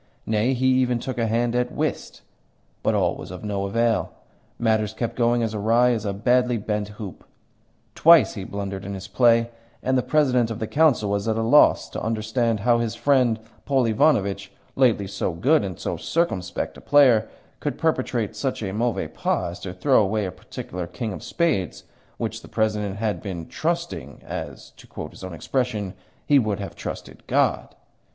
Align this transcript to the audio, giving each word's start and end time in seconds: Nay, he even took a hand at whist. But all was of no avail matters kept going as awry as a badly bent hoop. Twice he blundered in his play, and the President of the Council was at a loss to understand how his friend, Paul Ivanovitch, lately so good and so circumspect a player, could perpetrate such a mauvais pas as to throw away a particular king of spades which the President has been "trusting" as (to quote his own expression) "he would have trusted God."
Nay, 0.25 0.55
he 0.55 0.65
even 0.65 0.97
took 0.97 1.19
a 1.19 1.27
hand 1.27 1.53
at 1.55 1.71
whist. 1.71 2.23
But 2.81 2.95
all 2.95 3.15
was 3.15 3.29
of 3.29 3.43
no 3.43 3.67
avail 3.67 4.11
matters 4.57 4.95
kept 4.95 5.15
going 5.15 5.43
as 5.43 5.53
awry 5.53 5.91
as 5.91 6.05
a 6.05 6.11
badly 6.13 6.57
bent 6.57 6.87
hoop. 6.97 7.23
Twice 7.93 8.33
he 8.33 8.43
blundered 8.43 8.83
in 8.83 8.95
his 8.95 9.07
play, 9.07 9.51
and 9.83 9.95
the 9.95 10.01
President 10.01 10.49
of 10.49 10.57
the 10.57 10.65
Council 10.65 11.11
was 11.11 11.27
at 11.27 11.35
a 11.37 11.43
loss 11.43 11.87
to 11.91 12.01
understand 12.01 12.61
how 12.61 12.79
his 12.79 12.95
friend, 12.95 13.39
Paul 13.65 13.85
Ivanovitch, 13.85 14.51
lately 14.75 15.05
so 15.05 15.33
good 15.33 15.63
and 15.63 15.79
so 15.79 15.97
circumspect 15.97 16.77
a 16.77 16.81
player, 16.81 17.29
could 17.59 17.77
perpetrate 17.77 18.35
such 18.35 18.63
a 18.63 18.73
mauvais 18.73 19.09
pas 19.09 19.51
as 19.51 19.59
to 19.59 19.71
throw 19.71 20.01
away 20.01 20.25
a 20.25 20.31
particular 20.31 20.87
king 20.87 21.13
of 21.13 21.21
spades 21.21 21.83
which 22.17 22.41
the 22.41 22.47
President 22.47 22.95
has 22.97 23.17
been 23.17 23.45
"trusting" 23.45 24.23
as 24.25 24.71
(to 24.77 24.87
quote 24.87 25.11
his 25.11 25.23
own 25.23 25.35
expression) 25.35 25.93
"he 26.25 26.39
would 26.39 26.59
have 26.59 26.75
trusted 26.75 27.21
God." 27.27 27.75